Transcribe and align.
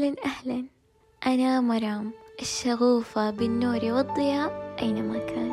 أهلا 0.00 0.16
أهلا. 0.24 0.64
أنا 1.26 1.60
مرام 1.60 2.10
الشغوفة 2.40 3.30
بالنور 3.30 3.80
والضياء 3.84 4.76
أينما 4.82 5.18
كان. 5.18 5.52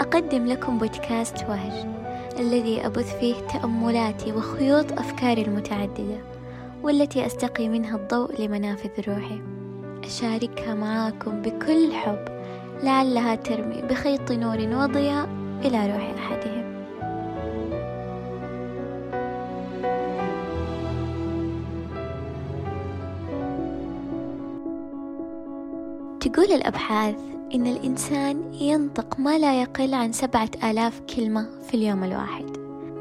أقدم 0.00 0.46
لكم 0.46 0.78
بودكاست 0.78 1.36
وهج 1.48 1.86
الذي 2.38 2.86
أبث 2.86 3.18
فيه 3.18 3.34
تأملاتي 3.34 4.32
وخيوط 4.32 4.92
أفكاري 4.92 5.42
المتعددة 5.42 6.20
والتي 6.82 7.26
أستقي 7.26 7.68
منها 7.68 7.96
الضوء 7.96 8.40
لمنافذ 8.40 8.90
روحي. 9.08 9.40
أشاركها 10.04 10.74
معاكم 10.74 11.42
بكل 11.42 11.92
حب 11.92 12.24
لعلها 12.82 13.34
ترمي 13.34 13.82
بخيط 13.82 14.32
نور 14.32 14.58
وضياء 14.58 15.28
إلى 15.64 15.92
روح 15.92 16.14
أحدهم. 16.18 16.61
تقول 26.32 26.52
الأبحاث 26.52 27.16
إن 27.54 27.66
الإنسان 27.66 28.54
ينطق 28.54 29.18
ما 29.20 29.38
لا 29.38 29.62
يقل 29.62 29.94
عن 29.94 30.12
سبعة 30.12 30.50
آلاف 30.64 31.00
كلمة 31.16 31.48
في 31.68 31.74
اليوم 31.74 32.04
الواحد 32.04 32.44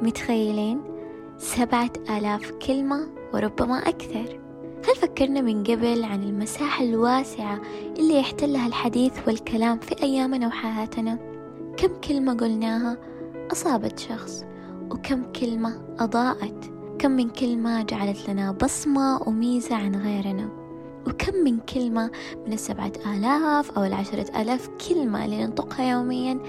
متخيلين؟ 0.01 0.81
سبعة 1.37 1.91
آلاف 2.09 2.51
كلمة 2.51 3.07
وربما 3.33 3.77
أكثر 3.77 4.39
هل 4.87 4.95
فكرنا 4.95 5.41
من 5.41 5.63
قبل 5.63 6.03
عن 6.03 6.23
المساحة 6.23 6.83
الواسعة 6.83 7.61
اللي 7.99 8.19
يحتلها 8.19 8.67
الحديث 8.67 9.13
والكلام 9.27 9.79
في 9.79 10.03
أيامنا 10.03 10.47
وحياتنا؟ 10.47 11.17
كم 11.77 11.99
كلمة 12.07 12.33
قلناها 12.33 12.97
أصابت 13.51 13.99
شخص 13.99 14.45
وكم 14.91 15.31
كلمة 15.31 15.95
أضاءت 15.99 16.71
كم 16.99 17.11
من 17.11 17.29
كلمة 17.29 17.83
جعلت 17.83 18.29
لنا 18.29 18.51
بصمة 18.51 19.27
وميزة 19.27 19.75
عن 19.75 19.95
غيرنا 19.95 20.60
وكم 21.07 21.35
من 21.35 21.59
كلمة 21.59 22.11
من 22.47 22.53
السبعة 22.53 22.91
آلاف 23.05 23.71
أو 23.71 23.83
العشرة 23.83 24.41
آلاف 24.41 24.69
كلمة 24.89 25.25
اللي 25.25 25.45
ننطقها 25.45 25.91
يوميا 25.91 26.39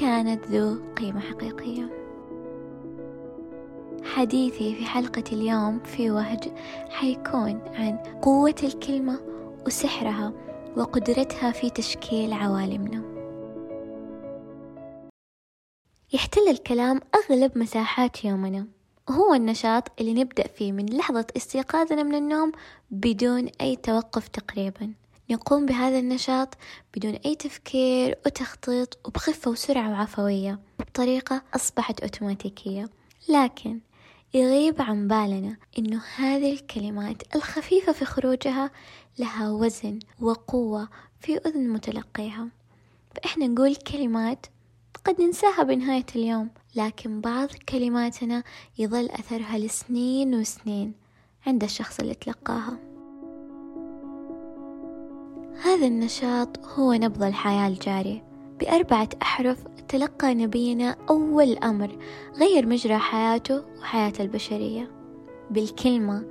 كانت 0.00 0.46
ذو 0.46 0.78
قيمة 0.96 1.20
حقيقية. 1.20 1.90
حديثي 4.04 4.74
في 4.74 4.84
حلقة 4.84 5.24
اليوم 5.32 5.78
في 5.78 6.10
وهج 6.10 6.52
حيكون 6.90 7.60
عن 7.74 7.96
قوة 8.22 8.54
الكلمة 8.62 9.20
وسحرها 9.66 10.32
وقدرتها 10.76 11.50
في 11.50 11.70
تشكيل 11.70 12.32
عوالمنا. 12.32 13.02
يحتل 16.12 16.48
الكلام 16.50 17.00
أغلب 17.14 17.58
مساحات 17.58 18.24
يومنا. 18.24 18.66
هو 19.10 19.34
النشاط 19.34 20.00
اللي 20.00 20.14
نبدأ 20.14 20.46
فيه 20.46 20.72
من 20.72 20.86
لحظة 20.86 21.26
استيقاظنا 21.36 22.02
من 22.02 22.14
النوم 22.14 22.52
بدون 22.90 23.48
أي 23.60 23.76
توقف 23.76 24.28
تقريبا. 24.28 24.92
نقوم 25.30 25.66
بهذا 25.66 25.98
النشاط 25.98 26.54
بدون 26.96 27.14
أي 27.14 27.34
تفكير 27.34 28.18
وتخطيط 28.26 28.98
وبخفة 29.06 29.50
وسرعة 29.50 29.90
وعفوية 29.90 30.58
بطريقة 30.78 31.42
أصبحت 31.54 32.00
أوتوماتيكية. 32.00 32.88
لكن 33.28 33.80
يغيب 34.34 34.82
عن 34.82 35.08
بالنا 35.08 35.56
إنه 35.78 36.02
هذه 36.16 36.52
الكلمات 36.52 37.36
الخفيفة 37.36 37.92
في 37.92 38.04
خروجها 38.04 38.70
لها 39.18 39.50
وزن 39.50 39.98
وقوة 40.20 40.88
في 41.20 41.36
أذن 41.36 41.68
متلقيها. 41.68 42.48
فإحنا 43.14 43.46
نقول 43.46 43.76
كلمات 43.76 44.46
قد 45.04 45.20
ننساها 45.20 45.62
بنهاية 45.62 46.06
اليوم 46.16 46.50
لكن 46.76 47.20
بعض 47.20 47.48
كلماتنا 47.68 48.42
يظل 48.78 49.04
أثرها 49.04 49.58
لسنين 49.58 50.34
وسنين 50.34 50.92
عند 51.46 51.64
الشخص 51.64 52.00
اللي 52.00 52.14
تلقاها. 52.14 52.78
هذا 55.64 55.86
النشاط 55.86 56.66
هو 56.66 56.92
نبض 56.92 57.22
الحياة 57.22 57.68
الجاري 57.68 58.22
بأربعة 58.60 59.08
أحرف 59.22 59.64
تلقى 59.88 60.34
نبينا 60.34 60.96
أول 61.10 61.58
أمر 61.58 61.98
غير 62.36 62.66
مجرى 62.66 62.98
حياته 62.98 63.64
وحياة 63.80 64.12
البشرية. 64.20 64.90
بالكلمة 65.50 66.24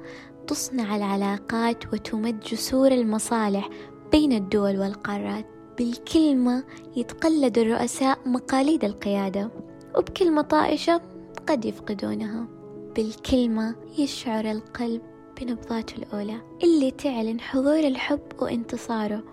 تصنع 0.48 0.96
العلاقات 0.96 1.94
وتمد 1.94 2.40
جسور 2.40 2.92
المصالح 2.92 3.70
بين 4.12 4.34
الدول 4.34 4.80
والقارات. 4.80 5.46
بالكلمة 5.78 6.64
يتقلد 6.96 7.58
الرؤساء 7.58 8.20
مقاليد 8.26 8.84
القيادة 8.84 9.52
وبكلمة 9.98 10.42
طائشة 10.42 11.02
قد 11.48 11.66
يفقدونها. 11.66 12.48
بالكلمة 12.96 13.76
يشعر 13.98 14.52
القلب 14.52 15.02
بنبضاته 15.42 15.96
الأولى 15.96 16.42
اللي 16.64 16.92
تعلن 16.92 17.40
حضور 17.40 17.80
الحب 17.80 18.20
وانتصاره 18.42 19.24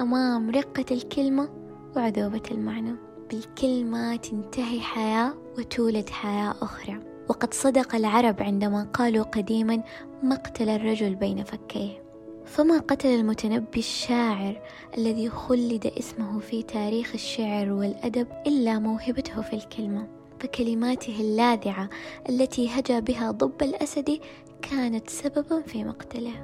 أمام 0.00 0.50
رقة 0.50 0.84
الكلمة 0.90 1.48
وعذوبة 1.96 2.42
المعنى. 2.50 2.94
بالكلمة 3.30 4.16
تنتهي 4.16 4.80
حياة 4.80 5.34
وتولد 5.58 6.08
حياة 6.08 6.54
أخرى. 6.62 7.00
وقد 7.28 7.54
صدق 7.54 7.94
العرب 7.94 8.42
عندما 8.42 8.82
قالوا 8.92 9.24
قديما 9.24 9.82
مقتل 10.22 10.68
الرجل 10.68 11.14
بين 11.14 11.44
فكيه. 11.44 12.05
فما 12.46 12.78
قتل 12.78 13.08
المتنبي 13.08 13.78
الشاعر 13.78 14.60
الذي 14.98 15.30
خلد 15.30 15.86
اسمه 15.86 16.38
في 16.38 16.62
تاريخ 16.62 17.10
الشعر 17.14 17.72
والأدب 17.72 18.26
إلا 18.46 18.78
موهبته 18.78 19.42
في 19.42 19.52
الكلمة. 19.52 20.08
فكلماته 20.40 21.20
اللاذعة 21.20 21.88
التي 22.28 22.68
هجا 22.68 23.00
بها 23.00 23.30
ضب 23.30 23.62
الأسد 23.62 24.20
كانت 24.62 25.10
سببا 25.10 25.60
في 25.60 25.84
مقتله. 25.84 26.42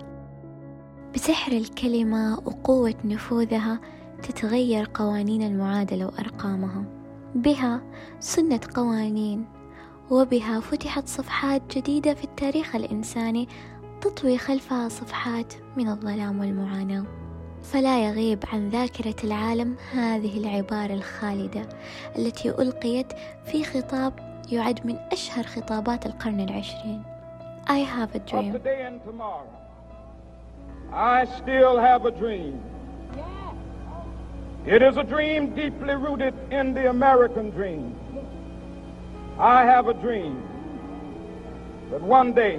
بسحر 1.15 1.53
الكلمة 1.53 2.39
وقوة 2.39 2.95
نفوذها 3.05 3.81
تتغير 4.23 4.91
قوانين 4.95 5.43
المعادلة 5.43 6.07
وأرقامها. 6.07 6.84
بها 7.34 7.83
سنت 8.21 8.65
قوانين 8.65 9.45
وبها 10.11 10.61
فتحت 10.61 11.09
صفحات 11.09 11.77
جديدة 11.79 12.15
في 12.15 12.25
التاريخ 12.25 12.77
الإنساني 12.77 13.49
تطوي 14.03 14.39
خلفها 14.39 14.89
صفحات 14.89 15.55
من 15.77 15.89
الظلام 15.89 16.41
والمعاناة 16.41 17.05
فلا 17.63 18.09
يغيب 18.09 18.45
عن 18.53 18.69
ذاكرة 18.69 19.15
العالم 19.25 19.77
هذه 19.93 20.39
العبارة 20.39 20.95
الخالدة 20.95 21.69
التي 22.19 22.51
ألقيت 22.51 23.13
في 23.45 23.65
خطاب 23.65 24.13
يعد 24.53 24.87
من 24.87 24.97
أشهر 25.13 25.45
خطابات 25.45 26.07
القرن 26.07 26.41
العشرين. 26.41 27.03
I 27.69 27.79
have 27.79 28.15
a 28.15 28.19
dream. 28.19 28.61
I 30.93 31.25
still 31.25 31.79
have 31.79 32.05
a 32.05 32.11
dream. 32.11 32.61
It 34.67 34.83
is 34.83 34.97
a 34.97 35.05
dream 35.05 35.55
deeply 35.55 35.95
rooted 35.95 36.34
in 36.51 36.75
the 36.75 36.91
American 36.91 37.51
dream. 37.51 37.95
I 39.39 39.65
have 39.65 39.87
a 39.87 39.95
dream 39.95 40.43
that 41.91 42.03
one 42.03 42.33
day 42.33 42.59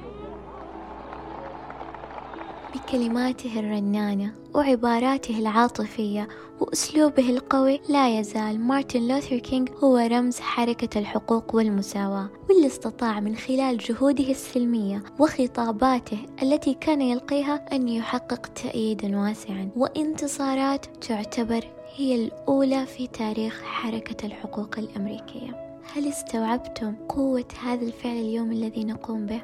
بكلماته 2.75 3.59
الرنانة 3.59 4.33
وعباراته 4.53 5.39
العاطفية 5.39 6.27
وأسلوبه 6.59 7.29
القوي 7.29 7.81
لا 7.89 8.19
يزال 8.19 8.59
مارتن 8.59 9.07
لوثر 9.07 9.37
كينغ 9.37 9.67
هو 9.83 9.97
رمز 9.97 10.39
حركة 10.39 10.99
الحقوق 10.99 11.55
والمساواة 11.55 12.29
واللي 12.49 12.67
استطاع 12.67 13.19
من 13.19 13.35
خلال 13.35 13.77
جهوده 13.77 14.29
السلمية 14.29 15.03
وخطاباته 15.19 16.17
التي 16.43 16.73
كان 16.73 17.01
يلقيها 17.01 17.65
أن 17.73 17.87
يحقق 17.89 18.47
تأييدا 18.47 19.19
واسعا 19.19 19.69
وانتصارات 19.75 20.85
تعتبر 21.07 21.65
هي 21.95 22.15
الأولى 22.15 22.85
في 22.85 23.07
تاريخ 23.07 23.61
حركة 23.63 24.25
الحقوق 24.25 24.77
الأمريكية 24.77 25.79
هل 25.95 26.07
استوعبتم 26.07 26.95
قوة 27.09 27.47
هذا 27.63 27.85
الفعل 27.85 28.17
اليوم 28.17 28.51
الذي 28.51 28.83
نقوم 28.83 29.25
به؟ 29.25 29.41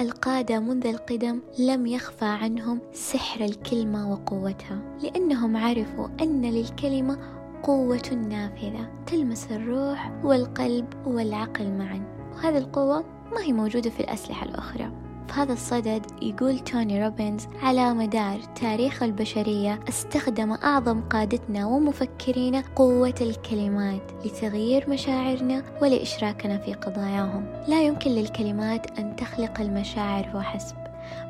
القادة 0.00 0.60
منذ 0.60 0.86
القدم 0.86 1.40
لم 1.58 1.86
يخفى 1.86 2.24
عنهم 2.24 2.80
سحر 2.92 3.44
الكلمة 3.44 4.12
وقوتها 4.12 4.78
لأنهم 5.02 5.56
عرفوا 5.56 6.08
أن 6.20 6.42
للكلمة 6.42 7.18
قوة 7.62 8.26
نافذة 8.28 8.90
تلمس 9.06 9.52
الروح 9.52 10.12
والقلب 10.24 10.86
والعقل 11.06 11.72
معا 11.72 12.30
وهذه 12.34 12.58
القوة 12.58 13.04
ما 13.32 13.40
هي 13.40 13.52
موجودة 13.52 13.90
في 13.90 14.00
الأسلحة 14.00 14.46
الأخرى. 14.46 15.05
هذا 15.36 15.52
الصدد 15.52 16.06
يقول 16.22 16.58
توني 16.58 17.04
روبنز 17.04 17.46
على 17.62 17.94
مدار 17.94 18.40
تاريخ 18.60 19.02
البشرية 19.02 19.80
استخدم 19.88 20.52
أعظم 20.52 21.00
قادتنا 21.00 21.66
ومفكرينا 21.66 22.62
قوة 22.76 23.14
الكلمات 23.20 24.02
لتغيير 24.24 24.90
مشاعرنا 24.90 25.62
ولإشراكنا 25.82 26.58
في 26.58 26.74
قضاياهم 26.74 27.46
لا 27.68 27.82
يمكن 27.82 28.10
للكلمات 28.10 28.98
أن 28.98 29.16
تخلق 29.16 29.60
المشاعر 29.60 30.30
وحسب 30.34 30.76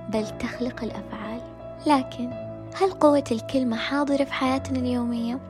بل 0.09 0.39
تخلق 0.39 0.83
الأفعال 0.83 1.41
لكن 1.87 2.31
هل 2.75 2.91
قوة 2.91 3.25
الكلمة 3.33 3.77
حاضرة 3.77 4.25
في 4.25 4.33
حياتنا 4.33 4.79
اليومية؟ 4.79 5.41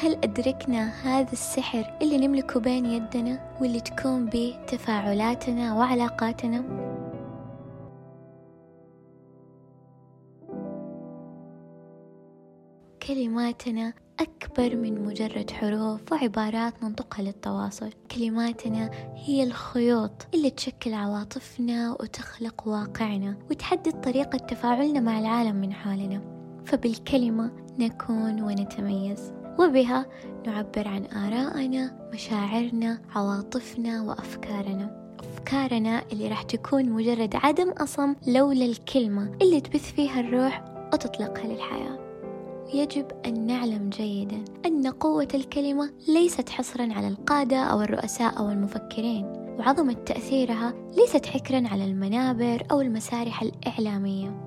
هل 0.00 0.18
أدركنا 0.24 0.90
هذا 1.02 1.32
السحر 1.32 1.92
اللي 2.02 2.26
نملكه 2.26 2.60
بين 2.60 2.86
يدنا 2.86 3.38
واللي 3.60 3.80
تكون 3.80 4.26
به 4.26 4.54
تفاعلاتنا 4.66 5.74
وعلاقاتنا؟ 5.74 6.85
كلماتنا 13.06 13.92
أكبر 14.20 14.76
من 14.76 15.04
مجرد 15.04 15.50
حروف 15.50 16.12
وعبارات 16.12 16.82
ننطقها 16.82 17.22
للتواصل. 17.22 17.90
كلماتنا 18.16 18.90
هي 19.14 19.42
الخيوط 19.42 20.26
اللي 20.34 20.50
تشكل 20.50 20.94
عواطفنا 20.94 21.92
وتخلق 21.92 22.68
واقعنا 22.68 23.36
وتحدد 23.50 24.00
طريقة 24.00 24.38
تفاعلنا 24.38 25.00
مع 25.00 25.18
العالم 25.18 25.56
من 25.56 25.72
حولنا. 25.72 26.20
فبالكلمة 26.64 27.52
نكون 27.78 28.42
ونتميز 28.42 29.32
وبها 29.58 30.06
نعبر 30.46 30.88
عن 30.88 31.06
آرائنا 31.06 32.10
مشاعرنا 32.14 33.02
عواطفنا 33.14 34.02
وأفكارنا. 34.02 35.16
أفكارنا 35.20 36.02
اللي 36.12 36.28
راح 36.28 36.42
تكون 36.42 36.90
مجرد 36.90 37.36
عدم 37.36 37.70
أصم 37.70 38.14
لولا 38.26 38.64
الكلمة 38.64 39.38
اللي 39.42 39.60
تبث 39.60 39.92
فيها 39.92 40.20
الروح 40.20 40.64
وتطلقها 40.92 41.46
للحياة. 41.46 42.05
يجب 42.74 43.06
أن 43.26 43.46
نعلم 43.46 43.90
جيدا 43.90 44.44
أن 44.66 44.86
قوة 44.86 45.28
الكلمة 45.34 45.90
ليست 46.08 46.48
حصرا 46.48 46.92
على 46.92 47.08
القادة 47.08 47.56
أو 47.56 47.80
الرؤساء 47.80 48.38
أو 48.38 48.50
المفكرين 48.50 49.24
وعظمة 49.58 49.92
تأثيرها 49.92 50.74
ليست 50.96 51.26
حكرا 51.26 51.68
على 51.68 51.84
المنابر 51.84 52.66
أو 52.70 52.80
المسارح 52.80 53.42
الإعلامية. 53.42 54.42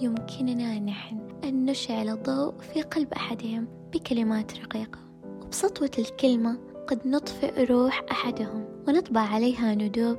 يمكننا 0.00 0.78
نحن 0.78 1.18
أن 1.44 1.64
نشعل 1.64 2.08
الضوء 2.08 2.54
في 2.58 2.82
قلب 2.82 3.12
أحدهم 3.12 3.68
بكلمات 3.92 4.58
رقيقة. 4.60 4.98
وبسطوة 5.42 5.90
الكلمة 5.98 6.58
قد 6.88 7.06
نطفئ 7.06 7.64
روح 7.64 8.04
أحدهم 8.10 8.64
ونطبع 8.88 9.20
عليها 9.20 9.74
ندوب 9.74 10.18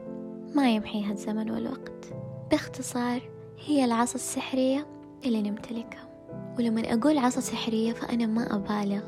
ما 0.56 0.70
يمحيها 0.70 1.12
الزمن 1.12 1.52
والوقت. 1.52 2.14
باختصار 2.52 3.22
هي 3.66 3.86
العصا 3.86 4.16
السحرية 4.16 4.88
اللي 5.26 5.42
نمتلكها. 5.42 6.09
ولما 6.60 6.94
أقول 6.94 7.18
عصا 7.18 7.40
سحرية 7.40 7.94
فأنا 7.94 8.26
ما 8.26 8.56
أبالغ 8.56 9.02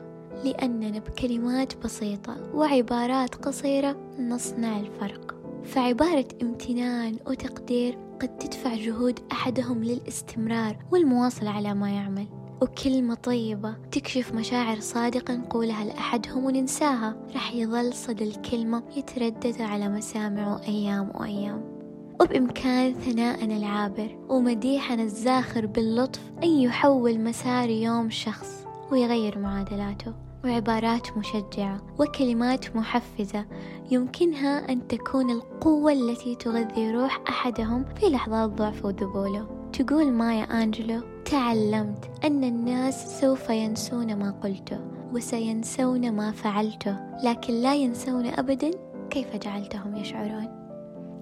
لأننا 0.43 0.99
بكلمات 0.99 1.77
بسيطة 1.83 2.37
وعبارات 2.53 3.35
قصيرة 3.35 3.97
نصنع 4.19 4.79
الفرق. 4.79 5.35
فعبارة 5.63 6.27
امتنان 6.41 7.17
وتقدير 7.27 7.97
قد 8.21 8.37
تدفع 8.37 8.75
جهود 8.75 9.19
أحدهم 9.31 9.83
للاستمرار 9.83 10.77
والمواصلة 10.91 11.49
على 11.49 11.73
ما 11.73 11.89
يعمل. 11.89 12.27
وكلمة 12.61 13.13
طيبة 13.13 13.75
تكشف 13.91 14.33
مشاعر 14.33 14.79
صادقة 14.79 15.35
نقولها 15.35 15.85
لأحدهم 15.85 16.45
وننساها. 16.45 17.17
رح 17.35 17.53
يظل 17.53 17.93
صدى 17.93 18.23
الكلمة 18.23 18.83
يتردد 18.95 19.61
على 19.61 19.89
مسامعه 19.89 20.61
أيام 20.67 21.11
وأيام. 21.15 21.80
وبإمكان 22.21 22.93
ثناءنا 22.93 23.57
العابر 23.57 24.17
ومديحنا 24.29 25.03
الزاخر 25.03 25.65
باللطف 25.65 26.19
أن 26.43 26.49
يحول 26.49 27.19
مسار 27.19 27.69
يوم 27.69 28.09
شخص 28.09 28.65
ويغير 28.91 29.39
معادلاته 29.39 30.13
وعبارات 30.43 31.17
مشجعة 31.17 31.81
وكلمات 31.99 32.75
محفزة 32.75 33.45
يمكنها 33.91 34.71
أن 34.71 34.87
تكون 34.87 35.29
القوة 35.29 35.91
التي 35.91 36.35
تغذي 36.35 36.91
روح 36.91 37.21
أحدهم 37.29 37.85
في 37.99 38.05
لحظات 38.05 38.49
ضعف 38.49 38.85
وذبوله 38.85 39.69
تقول 39.73 40.11
مايا 40.11 40.43
أنجلو 40.43 41.01
تعلمت 41.25 42.09
أن 42.23 42.43
الناس 42.43 43.21
سوف 43.21 43.49
ينسون 43.49 44.15
ما 44.15 44.31
قلته 44.31 44.79
وسينسون 45.13 46.11
ما 46.11 46.31
فعلته 46.31 46.97
لكن 47.23 47.53
لا 47.53 47.75
ينسون 47.75 48.25
أبدا 48.25 48.71
كيف 49.09 49.35
جعلتهم 49.35 49.95
يشعرون. 49.95 50.60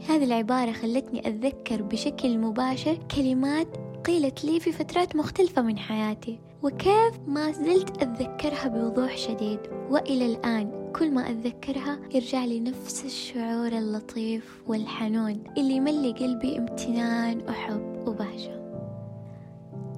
هذه 0.07 0.23
العبارة 0.23 0.71
خلتني 0.71 1.27
أتذكر 1.27 1.81
بشكل 1.81 2.37
مباشر 2.37 2.97
كلمات 3.15 3.67
قيلت 4.05 4.45
لي 4.45 4.59
في 4.59 4.71
فترات 4.71 5.15
مختلفة 5.15 5.61
من 5.61 5.77
حياتي 5.77 6.39
وكيف 6.63 7.19
ما 7.27 7.51
زلت 7.51 8.03
أتذكرها 8.03 8.67
بوضوح 8.67 9.17
شديد. 9.17 9.59
وإلى 9.89 10.25
الآن 10.25 10.91
كل 10.95 11.11
ما 11.11 11.29
أتذكرها 11.29 11.99
يرجع 12.13 12.45
لي 12.45 12.59
نفس 12.59 13.05
الشعور 13.05 13.67
اللطيف 13.67 14.61
والحنون 14.67 15.43
اللي 15.57 15.73
يملي 15.73 16.11
قلبي 16.11 16.57
امتنان 16.57 17.41
وحب 17.49 18.07
وبهجة. 18.07 18.59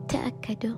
تأكدوا 0.07 0.75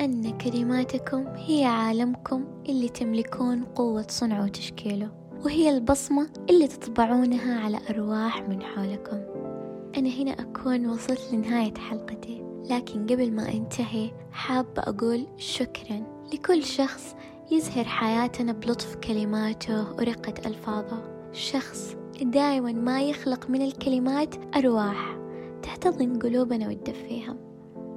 أن 0.00 0.38
كلماتكم 0.38 1.26
هي 1.26 1.64
عالمكم 1.64 2.44
اللي 2.68 2.88
تملكون 2.88 3.64
قوة 3.64 4.06
صنعه 4.08 4.44
وتشكيله. 4.44 5.23
وهي 5.44 5.70
البصمة 5.70 6.28
اللي 6.50 6.68
تطبعونها 6.68 7.60
على 7.60 7.78
أرواح 7.90 8.48
من 8.48 8.62
حولكم. 8.62 9.20
أنا 9.96 10.08
هنا 10.08 10.30
أكون 10.30 10.86
وصلت 10.86 11.20
لنهاية 11.32 11.74
حلقتي 11.74 12.44
لكن 12.70 13.06
قبل 13.06 13.32
ما 13.32 13.52
أنتهي 13.52 14.10
حابة 14.32 14.82
أقول 14.82 15.26
شكرا 15.36 16.02
لكل 16.32 16.64
شخص 16.64 17.14
يزهر 17.50 17.84
حياتنا 17.84 18.52
بلطف 18.52 18.96
كلماته 18.96 19.92
ورقة 19.92 20.34
ألفاظه. 20.46 21.02
شخص 21.32 21.96
دائما 22.22 22.72
ما 22.72 23.02
يخلق 23.02 23.50
من 23.50 23.62
الكلمات 23.62 24.34
أرواح 24.56 25.18
تحتضن 25.62 26.18
قلوبنا 26.18 26.68
وتدفيها 26.68 27.36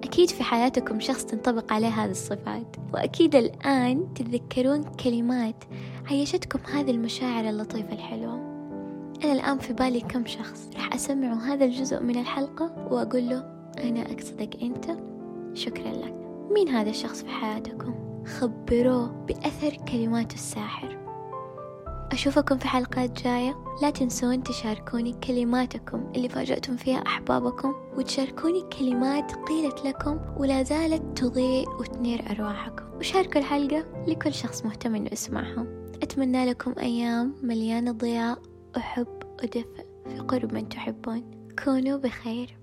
أكيد 0.03 0.29
في 0.29 0.43
حياتكم 0.43 0.99
شخص 0.99 1.25
تنطبق 1.25 1.73
عليه 1.73 1.87
هذه 1.87 2.11
الصفات 2.11 2.75
وأكيد 2.93 3.35
الآن 3.35 4.13
تتذكرون 4.13 4.83
كلمات 4.83 5.63
عيشتكم 6.09 6.59
هذه 6.73 6.91
المشاعر 6.91 7.49
اللطيفة 7.49 7.93
الحلوة. 7.93 8.33
أنا 9.23 9.33
الآن 9.33 9.57
في 9.57 9.73
بالي 9.73 10.01
كم 10.01 10.25
شخص 10.25 10.69
راح 10.75 10.93
أسمعه 10.93 11.53
هذا 11.53 11.65
الجزء 11.65 12.03
من 12.03 12.19
الحلقة 12.19 12.87
وأقول 12.91 13.29
له 13.29 13.39
أنا 13.83 14.01
أقصدك 14.01 14.63
أنت؟ 14.63 14.85
شكرا 15.53 15.91
لك. 15.91 16.13
مين 16.51 16.69
هذا 16.69 16.89
الشخص 16.89 17.23
في 17.23 17.29
حياتكم؟ 17.29 17.95
خبروه 18.25 19.07
بأثر 19.07 19.77
كلمات 19.91 20.33
الساحر. 20.33 21.06
أشوفكم 22.11 22.57
في 22.57 22.67
حلقات 22.67 23.23
جاية. 23.23 23.63
لا 23.81 23.89
تنسون 23.89 24.43
تشاركوني 24.43 25.13
كلماتكم 25.13 26.11
اللي 26.15 26.29
فاجأتم 26.29 26.77
فيها 26.77 26.97
أحبابكم 26.97 27.73
وتشاركوني 27.97 28.61
كلمات 28.79 29.31
قيلت 29.31 29.85
لكم 29.85 30.19
ولا 30.37 30.63
زالت 30.63 31.17
تضيء 31.17 31.69
وتنير 31.69 32.31
أرواحكم. 32.31 32.85
وشاركوا 32.97 33.41
الحلقة 33.41 33.85
لكل 34.07 34.33
شخص 34.33 34.65
مهتم 34.65 34.95
إنه 34.95 35.09
يسمعها. 35.11 35.65
أتمنى 36.03 36.45
لكم 36.45 36.73
أيام 36.79 37.35
مليانة 37.43 37.91
ضياء 37.91 38.41
وحب 38.77 39.07
ودفء 39.43 39.85
في 40.09 40.19
قرب 40.19 40.53
من 40.53 40.69
تحبون. 40.69 41.31
كونوا 41.63 41.97
بخير. 41.97 42.57